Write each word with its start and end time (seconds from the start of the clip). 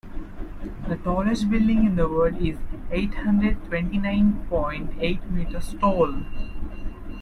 The 0.87 0.97
tallest 0.97 1.51
building 1.51 1.85
in 1.85 1.95
the 1.95 2.07
world 2.07 2.41
is 2.41 2.57
eight 2.89 3.13
hundred 3.13 3.63
twenty 3.65 3.99
nine 3.99 4.47
point 4.47 4.93
eight 4.99 5.23
meters 5.29 5.75
tall. 5.79 6.23